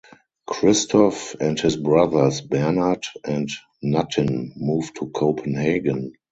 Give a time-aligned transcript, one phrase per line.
[0.47, 3.47] Christoph and his brothers Bernhard and
[3.83, 6.13] Nuttin moved to Copenhagen.